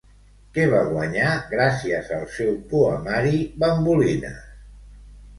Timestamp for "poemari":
2.71-3.43